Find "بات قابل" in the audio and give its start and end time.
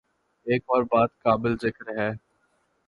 0.83-1.55